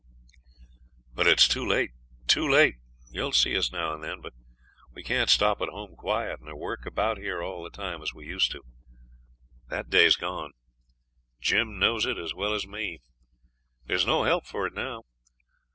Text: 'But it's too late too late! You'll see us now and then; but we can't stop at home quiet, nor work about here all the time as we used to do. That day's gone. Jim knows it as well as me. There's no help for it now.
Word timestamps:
'But 1.13 1.27
it's 1.27 1.47
too 1.47 1.63
late 1.63 1.91
too 2.25 2.49
late! 2.49 2.77
You'll 3.11 3.33
see 3.33 3.55
us 3.55 3.71
now 3.71 3.93
and 3.93 4.03
then; 4.03 4.19
but 4.19 4.33
we 4.95 5.03
can't 5.03 5.29
stop 5.29 5.61
at 5.61 5.69
home 5.69 5.95
quiet, 5.95 6.41
nor 6.41 6.55
work 6.57 6.87
about 6.87 7.19
here 7.19 7.43
all 7.43 7.63
the 7.63 7.69
time 7.69 8.01
as 8.01 8.11
we 8.11 8.25
used 8.25 8.49
to 8.53 8.63
do. 8.63 8.65
That 9.69 9.91
day's 9.91 10.15
gone. 10.15 10.53
Jim 11.39 11.77
knows 11.77 12.07
it 12.07 12.17
as 12.17 12.33
well 12.33 12.55
as 12.55 12.65
me. 12.65 13.01
There's 13.85 14.07
no 14.07 14.23
help 14.23 14.47
for 14.47 14.65
it 14.65 14.73
now. 14.73 15.03